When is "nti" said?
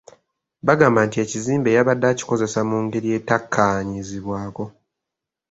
1.07-1.17